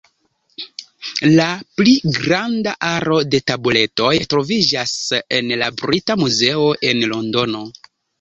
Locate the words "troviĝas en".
4.31-5.53